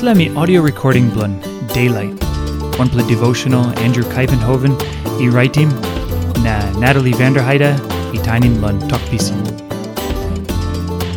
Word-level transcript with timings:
Me 0.00 0.34
audio 0.36 0.62
recording 0.62 1.10
blun 1.10 1.40
Daylight. 1.74 2.14
One 2.78 2.88
play 2.88 3.06
devotional 3.08 3.66
Andrew 3.80 4.04
Kuyvenhoven, 4.04 4.72
e 5.20 5.28
writing 5.28 5.68
na 6.42 6.70
Natalie 6.78 7.12
Vanderheide, 7.12 7.76
e 8.14 8.18
tiny 8.22 8.48
blun 8.48 8.80
talkpiece. 8.88 9.34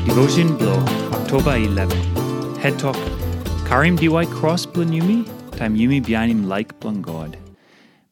Devotion 0.05 0.57
blow 0.57 0.79
October 1.13 1.55
11. 1.55 2.55
Head 2.57 2.79
talk 2.79 2.97
Karim 3.67 3.95
DY 3.95 4.25
cross 4.25 4.65
blun 4.65 4.89
yumi, 4.89 5.25
time 5.55 5.77
yumi 5.77 6.03
bianim 6.03 6.47
like 6.47 6.77
blun 6.79 7.01
God. 7.01 7.37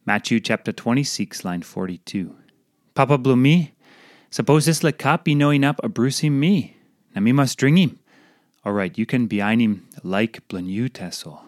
Matthew 0.05 0.40
chapter 0.40 0.72
26, 0.72 1.44
line 1.44 1.63
42. 1.63 2.36
Papa 2.94 3.17
blumi, 3.17 3.72
suppose 4.30 4.66
this 4.66 4.84
le 4.84 4.94
cap 4.94 5.26
be 5.26 5.36
knowing 5.36 5.63
up 5.63 5.80
a 5.84 5.90
bruising 5.90 6.40
me. 6.40 6.77
Na 7.16 7.22
me 7.22 7.34
must 8.63 8.72
string 8.72 8.73
him. 8.73 8.73
All 8.73 8.73
right, 8.73 8.98
you 8.98 9.05
can 9.05 9.27
be 9.27 9.38
behind 9.38 9.62
him 9.62 9.88
like 10.04 10.48
blanu 10.48 10.91
tessel. 10.94 11.41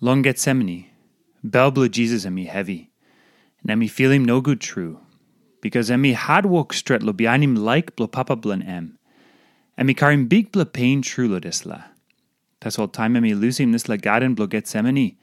Long 0.00 0.22
Gethsemane, 0.22 0.86
bell 1.44 1.70
blue 1.70 1.88
Jesus 1.88 2.24
and 2.24 2.34
me 2.34 2.44
heavy, 2.44 2.90
and 3.66 3.80
me 3.80 3.88
feel 3.88 4.10
him 4.10 4.24
no 4.24 4.40
good 4.40 4.60
true, 4.60 5.00
because 5.62 5.90
and 5.90 6.02
me 6.02 6.12
hard 6.12 6.46
walk 6.46 6.72
straight 6.72 7.02
lo 7.02 7.12
behind 7.12 7.42
him 7.42 7.54
like 7.54 7.96
blo 7.96 8.06
papa 8.06 8.36
blan 8.36 8.62
em, 8.62 8.98
and 9.76 9.86
me 9.86 9.94
carrying 9.94 10.26
big 10.26 10.52
blo 10.52 10.64
pain 10.64 11.02
true 11.02 11.28
lo 11.28 11.40
desla. 11.40 11.84
Tas 12.60 12.78
all 12.78 12.88
time 12.88 13.16
and 13.16 13.22
me 13.22 13.34
losing 13.34 13.72
this 13.72 13.88
la 13.88 13.96
garden 13.96 14.34
blo 14.34 14.46
Gethsemane, 14.46 15.16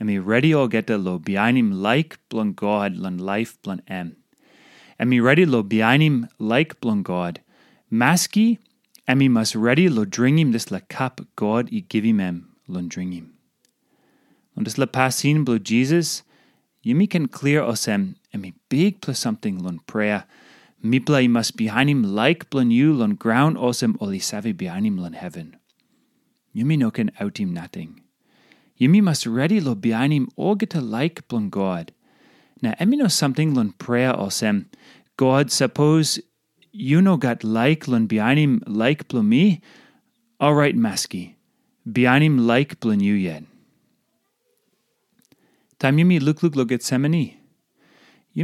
and 0.00 0.06
me 0.06 0.18
ready 0.18 0.54
all 0.54 0.68
get 0.68 0.90
lo 0.90 1.18
behind 1.18 1.58
him 1.58 1.82
like 1.82 2.18
blun 2.28 2.54
God 2.54 2.96
lan 2.96 3.18
life 3.18 3.60
blun 3.62 3.80
em, 3.88 4.16
and 4.98 5.10
me 5.10 5.20
ready 5.20 5.46
lo 5.46 5.62
behind 5.62 6.02
him 6.02 6.28
like 6.38 6.80
blun 6.80 7.02
God, 7.02 7.40
maski 7.92 8.58
Emi 9.08 9.30
must 9.30 9.54
ready 9.54 9.88
lo 9.88 10.04
dringim 10.04 10.50
this 10.50 10.72
la 10.72 10.80
cup 10.88 11.20
God 11.36 11.68
i 11.72 11.78
give 11.88 12.02
him 12.02 12.18
em 12.18 12.48
lo 12.66 12.80
dringim. 12.80 13.28
Und 14.56 14.66
this 14.66 14.78
la 14.78 14.86
passin 14.86 15.44
blo 15.44 15.58
Jesus, 15.58 16.24
yumi 16.84 17.08
can 17.08 17.28
clear 17.28 17.62
us 17.62 17.86
em 17.86 18.16
emi 18.34 18.54
big 18.68 19.00
plus 19.00 19.20
something 19.20 19.62
lon 19.62 19.78
prayer. 19.86 20.24
Mipla 20.84 21.28
must 21.30 21.56
behind 21.56 21.88
him 21.88 22.02
like 22.02 22.50
blon 22.50 22.72
you 22.72 22.92
lon 22.92 23.14
ground 23.14 23.56
osem 23.56 23.96
oli 24.00 24.18
savi 24.18 24.56
behind 24.56 24.86
him 24.86 24.98
lon 24.98 25.12
heaven. 25.12 25.56
Yumi 26.54 26.76
no 26.76 26.90
can 26.90 27.12
out 27.20 27.38
him 27.38 27.54
nothing. 27.54 28.00
Yumi 28.80 29.00
must 29.00 29.24
ready 29.24 29.60
lo 29.60 29.76
behind 29.76 30.12
him 30.12 30.28
all 30.34 30.56
get 30.56 30.74
a 30.74 30.80
like 30.80 31.26
blon 31.28 31.48
God. 31.48 31.92
Now 32.60 32.72
emi 32.80 32.96
no 32.98 33.06
something 33.06 33.54
lon 33.54 33.70
prayer 33.72 34.12
osem. 34.12 34.66
God 35.16 35.52
suppose 35.52 36.18
you 36.76 37.00
know 37.00 37.16
got 37.16 37.42
like 37.42 37.88
lun 37.88 38.06
behind 38.06 38.38
him 38.38 38.62
like 38.66 39.08
blum 39.08 39.28
me? 39.28 39.60
All 40.38 40.54
right, 40.54 40.76
Maski. 40.76 41.34
Him 42.22 42.46
like 42.46 42.78
blun 42.80 43.02
you 43.02 43.14
yet. 43.14 43.44
You 45.82 46.04
me 46.04 46.18
look 46.18 46.42
look 46.42 46.56
look 46.56 46.72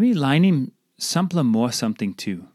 me 0.01 0.15
line 0.15 0.45
him 0.45 0.73
sample 0.99 1.43
more 1.45 1.73
something 1.73 2.15
too. 2.15 2.47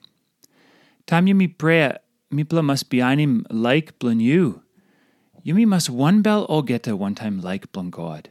Time 1.05 1.27
you 1.27 1.35
me 1.35 1.47
prayer, 1.47 1.99
mipla 2.33 2.63
must 2.63 2.89
him 3.19 3.45
like 3.49 3.99
blun 3.99 4.19
you. 4.19 4.63
Me 5.43 5.65
must 5.65 5.89
one 5.89 6.21
bell 6.21 6.43
all 6.45 6.61
get 6.61 6.87
a 6.87 6.95
one 6.95 7.15
time 7.15 7.39
like 7.39 7.71
blun 7.71 7.89
God. 7.91 8.29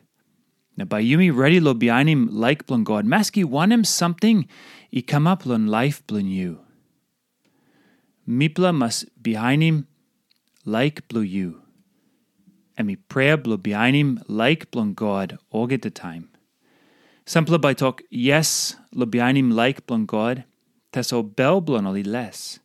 Now 0.77 0.85
by 0.85 1.03
Yumi 1.03 1.35
ready 1.35 1.61
lo 1.61 1.73
him 2.09 2.29
like 2.31 2.67
blun 2.67 2.85
God, 2.85 3.07
Maski 3.07 3.45
him 3.73 3.85
something, 3.85 4.49
he 4.91 5.01
come 5.03 5.27
up 5.27 5.47
lun 5.47 5.67
life 5.67 6.07
blun 6.07 6.29
you. 6.29 6.66
Mipla 8.29 8.75
must 8.75 9.07
behind 9.23 9.63
him 9.63 9.87
like 10.65 11.07
blue 11.09 11.23
you. 11.23 11.63
And 12.77 12.89
me 12.89 12.97
prayer 12.97 13.37
blow 13.37 13.57
behind 13.57 13.97
him 13.97 14.21
like 14.29 14.71
blun 14.71 14.95
God 14.95 15.39
all 15.51 15.67
get 15.67 15.83
the 15.83 15.91
time. 15.91 16.29
Simple 17.25 17.59
by 17.59 17.73
talk 17.73 18.03
yes 18.11 18.77
lo 18.93 19.07
him 19.07 19.51
like 19.51 19.87
blun 19.87 20.07
God, 20.07 20.45
teso 20.93 21.23
bell 21.23 21.63
blun 21.63 21.87
only 21.87 22.03
less. 22.03 22.59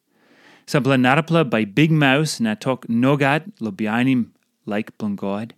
Simple 0.65 0.93
narapla 0.93 1.49
by 1.49 1.65
big 1.65 1.91
mouse 1.91 2.39
na 2.39 2.55
talk 2.55 2.87
nogat 2.87 3.51
lo 3.59 3.71
him 3.71 4.33
like 4.65 4.97
blun 4.97 5.15
God. 5.15 5.53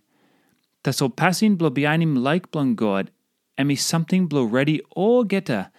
Teso 0.84 1.08
passing 1.08 1.56
blow 1.56 1.70
behind 1.70 2.02
him 2.02 2.14
like 2.14 2.50
blun 2.50 2.76
God, 2.76 3.10
and 3.56 3.68
me 3.68 3.74
something 3.74 4.26
blow 4.26 4.44
ready 4.44 4.82
all 4.94 5.24
geta, 5.24 5.70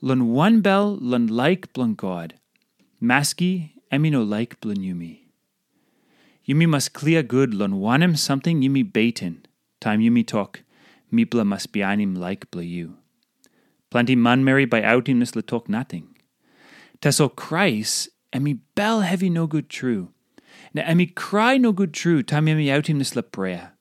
lun 0.00 0.32
one 0.32 0.62
bell 0.62 0.96
lun 1.00 1.26
like 1.26 1.70
blun 1.74 1.94
God. 1.94 2.34
Maski 3.02 3.73
emino 3.94 4.28
like 4.28 4.60
blun 4.60 4.78
yumi. 4.78 5.20
Must 6.46 6.92
clear 6.92 7.22
good 7.22 7.54
lon 7.54 7.74
wanem 7.74 8.16
something 8.18 8.60
yumi 8.60 8.84
baitin. 8.90 9.44
Time 9.80 10.00
yumi 10.00 10.26
talk, 10.26 10.62
mipla 11.12 11.46
must 11.46 11.72
be 11.72 11.80
him 11.80 12.14
like 12.14 12.50
bla 12.50 12.62
you. 12.62 12.96
Plenty 13.90 14.16
man 14.16 14.44
marry 14.44 14.64
by 14.64 14.82
outing 14.82 15.20
this 15.20 15.32
talk 15.46 15.68
nothing. 15.68 16.16
Tesso 17.00 17.28
Christ, 17.28 18.08
emi 18.32 18.58
bell 18.74 19.02
heavy 19.02 19.30
no 19.30 19.46
good 19.46 19.68
true. 19.68 20.08
Na 20.72 20.82
emi 20.82 21.14
cry 21.14 21.56
no 21.56 21.70
good 21.70 21.94
true, 21.94 22.22
time 22.22 22.46
emi 22.46 22.70
outing 22.70 22.98
la 23.14 23.22
prayer. 23.22 23.72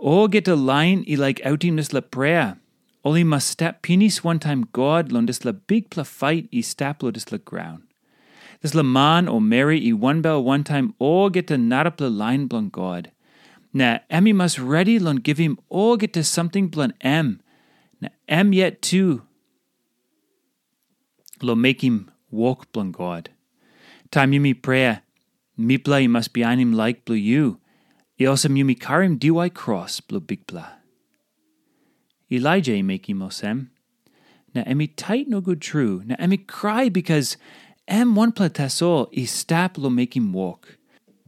Oh 0.00 0.26
get 0.26 0.48
a 0.48 0.56
line 0.56 1.04
i 1.08 1.14
like 1.14 1.40
outing 1.44 1.76
la 1.76 2.00
prayer. 2.00 2.58
Only 3.04 3.22
must 3.22 3.48
step 3.48 3.82
penis 3.82 4.24
one 4.24 4.38
time 4.38 4.68
God 4.72 5.12
lon 5.12 5.26
this 5.26 5.44
la 5.44 5.52
big 5.52 5.90
pla 5.90 6.02
fight 6.02 6.48
i 6.52 6.60
stap 6.60 7.02
lo 7.02 7.10
this 7.10 7.30
la 7.30 7.38
ground. 7.38 7.91
This 8.62 8.74
le 8.76 8.84
man 8.84 9.26
or 9.26 9.40
Mary 9.40 9.88
i 9.88 9.92
one 9.92 10.22
bell 10.22 10.42
one 10.42 10.62
time 10.62 10.94
all 11.00 11.28
get 11.30 11.50
le 11.50 11.56
line 11.56 12.46
blun 12.48 12.70
God. 12.70 13.10
Na 13.72 13.98
emi 14.08 14.32
must 14.32 14.58
ready 14.58 14.98
lon 15.00 15.16
give 15.16 15.38
him 15.38 15.58
all 15.68 15.96
get 15.96 16.12
to 16.12 16.22
something 16.22 16.68
blun 16.68 16.92
em. 17.00 17.42
Na 18.00 18.08
em 18.28 18.52
yet 18.52 18.80
too. 18.80 19.22
Lo 21.42 21.56
make 21.56 21.82
him 21.82 22.10
walk 22.30 22.70
blun 22.72 22.92
God. 22.92 23.30
Time 24.12 24.32
you 24.32 24.40
me 24.40 24.54
prayer, 24.54 25.02
me 25.56 25.76
play 25.76 26.06
must 26.06 26.32
be 26.32 26.44
on 26.44 26.60
him 26.60 26.72
like 26.72 27.04
blue 27.04 27.16
you. 27.16 27.58
I 28.20 28.26
also 28.26 28.48
you 28.48 28.64
me 28.64 28.76
karim 28.76 29.16
do 29.16 29.38
I 29.38 29.48
cross 29.48 29.98
blue 30.00 30.20
big 30.20 30.46
bla. 30.46 30.74
Elijah 32.30 32.80
make 32.84 33.08
him 33.08 33.18
osem. 33.18 33.70
Na 34.54 34.62
emi 34.62 34.88
tight 34.94 35.26
no 35.26 35.40
good 35.40 35.60
true. 35.60 36.02
Na 36.06 36.14
emi 36.16 36.46
cry 36.46 36.88
because 36.88 37.36
em 37.92 38.14
one 38.14 38.32
platasol 38.32 39.08
i 39.12 39.24
stap 39.26 39.76
lo 39.76 39.90
him 39.90 40.32
walk. 40.32 40.78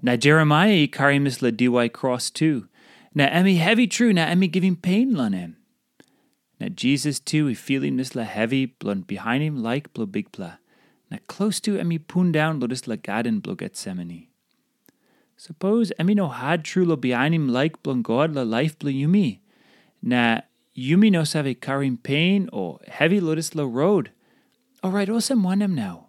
Na 0.01 0.17
Jeremiah 0.17 0.85
i 0.85 0.89
karimis 0.89 1.43
la 1.43 1.51
dy 1.51 1.89
cross 1.89 2.31
too. 2.31 2.69
Na 3.15 3.29
emi 3.29 3.59
heavy 3.59 3.87
true, 3.87 4.15
na 4.15 4.27
emi 4.27 4.51
giving 4.51 4.75
pain 4.75 5.13
lon 5.15 5.35
em. 5.35 5.57
Na 6.59 6.69
Jesus 6.71 7.21
too 7.21 7.49
i 7.51 7.55
feeling 7.55 7.99
this 7.99 8.15
la 8.15 8.23
heavy, 8.23 8.65
blunt 8.65 9.07
behind 9.07 9.43
him 9.43 9.63
like 9.63 9.93
blo 9.93 10.07
big 10.07 10.33
pla. 10.33 10.55
Na 11.11 11.19
close 11.27 11.61
to 11.61 11.77
emi 11.77 11.99
pun 11.99 12.33
down 12.33 12.61
lo 12.61 12.67
this 12.67 12.89
la 12.89 12.97
garden 12.97 13.41
blo 13.41 13.55
Gethsemane. 13.55 14.29
Suppose 15.37 15.93
emi 16.01 16.15
no 16.15 16.29
had 16.29 16.65
true 16.65 16.87
lo 16.87 16.97
behind 16.97 17.35
him 17.35 17.47
like 17.47 17.83
blon 17.83 18.03
God 18.03 18.35
la 18.35 18.43
life 18.43 18.79
blo 18.79 18.91
yumi. 18.91 19.41
Na 20.01 20.41
yumi 20.75 21.11
no 21.11 21.25
save 21.25 21.61
karim 21.61 21.99
pain 21.99 22.49
or 22.55 22.81
heavy 22.89 23.21
lo 23.21 23.35
this 23.35 23.55
la 23.55 23.65
road. 23.65 24.13
Alright, 24.83 25.09
osem 25.09 25.43
one 25.43 25.61
em 25.61 25.75
now. 25.75 26.07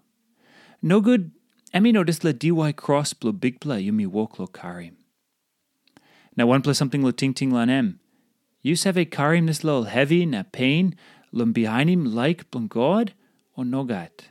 No 0.86 1.02
good 1.02 1.32
emi 1.74 1.92
notice 1.92 2.24
la 2.24 2.32
dy 2.32 2.52
cross 2.74 3.12
blo 3.14 3.32
big 3.32 3.60
pla 3.60 3.78
yumi 3.78 4.06
walk 4.06 4.38
lo 4.38 4.46
karim. 4.46 4.98
Now 6.38 6.46
one 6.46 6.62
plus 6.62 6.78
something 6.78 7.02
lo 7.02 7.10
ting 7.10 7.34
ting 7.34 7.50
lan 7.50 7.72
em. 7.72 8.00
You 8.62 8.76
have 8.84 8.96
a 8.96 9.06
karim 9.06 9.48
this 9.48 9.64
little 9.64 9.86
heavy 9.86 10.28
na 10.28 10.44
pain 10.44 10.96
lum 11.32 11.54
behind 11.54 11.90
him 11.90 12.06
like 12.06 12.52
blum 12.52 12.68
God 12.68 13.16
or 13.56 13.66
no 13.66 13.84
gat. 13.84 14.26